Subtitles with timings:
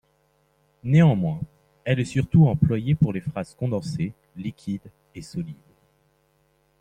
[0.83, 1.39] Néanmoins,
[1.83, 4.81] elle est surtout employée pour les phases condensées liquide
[5.13, 5.53] et solide.